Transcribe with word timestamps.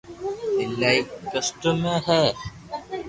ايلائي 0.59 0.99
ڪسٽ 1.31 1.61
۾ 1.81 1.93
ھي 2.07 2.21